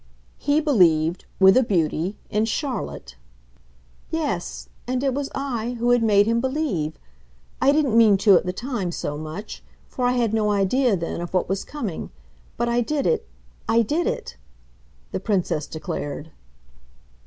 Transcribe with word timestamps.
"He 0.39 0.59
believed 0.59 1.25
with 1.39 1.55
a 1.55 1.61
beauty! 1.61 2.17
in 2.31 2.45
Charlotte." 2.45 3.17
"Yes, 4.09 4.67
and 4.87 5.03
it 5.03 5.13
was 5.13 5.29
I 5.35 5.73
who 5.77 5.91
had 5.91 6.01
made 6.01 6.25
him 6.25 6.41
believe. 6.41 6.97
I 7.61 7.71
didn't 7.71 7.95
mean 7.95 8.17
to, 8.25 8.35
at 8.35 8.47
the 8.47 8.51
time, 8.51 8.91
so 8.91 9.15
much; 9.15 9.61
for 9.87 10.05
I 10.07 10.13
had 10.13 10.33
no 10.33 10.49
idea 10.49 10.97
then 10.97 11.21
of 11.21 11.35
what 11.35 11.47
was 11.47 11.63
coming. 11.63 12.09
But 12.57 12.67
I 12.67 12.81
did 12.81 13.05
it, 13.05 13.29
I 13.69 13.83
did 13.83 14.07
it!" 14.07 14.37
the 15.11 15.19
Princess 15.19 15.67
declared. 15.67 16.31